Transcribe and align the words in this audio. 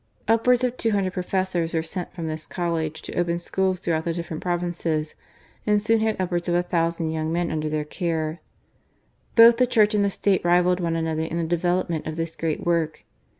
Upwards 0.27 0.63
of 0.63 0.77
two 0.77 0.89
hundred 0.93 1.13
Professors 1.13 1.75
were 1.75 1.83
sent 1.83 2.11
from 2.11 2.25
this 2.25 2.47
College 2.47 3.03
to 3.03 3.13
open 3.13 3.37
schools 3.37 3.79
throughout 3.79 4.03
the 4.03 4.13
different 4.13 4.41
provinces, 4.41 5.13
and 5.67 5.79
soon 5.79 5.99
had 5.99 6.19
upwards 6.19 6.49
of 6.49 6.55
a 6.55 6.63
thousand 6.63 7.11
young 7.11 7.31
men 7.31 7.51
under 7.51 7.69
their 7.69 7.83
care. 7.85 8.39
Both 9.35 9.57
the 9.57 9.67
Church 9.67 9.93
and 9.93 10.03
the 10.03 10.09
State 10.09 10.43
rivalled 10.43 10.79
one 10.79 10.95
another 10.95 11.21
in 11.21 11.37
the 11.37 11.43
development 11.43 12.07
of 12.07 12.15
this 12.15 12.35
great 12.35 12.65
work. 12.65 13.03